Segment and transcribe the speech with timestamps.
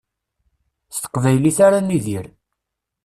[0.95, 2.25] S teqbaylit ara nidir.